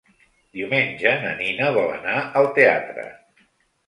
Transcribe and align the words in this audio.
Diumenge 0.59 1.11
na 1.25 1.33
Nina 1.41 1.67
vol 1.75 1.93
anar 1.97 2.15
al 2.41 2.49
teatre. 2.57 3.05